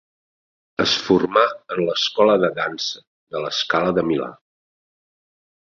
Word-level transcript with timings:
Es 0.85 0.93
formà 1.09 1.43
en 1.75 1.83
l'escola 1.89 2.39
de 2.45 2.49
dansa 2.61 3.05
de 3.35 3.45
La 3.47 3.55
Scala 3.61 3.95
de 4.01 4.09
Milà. 4.13 4.33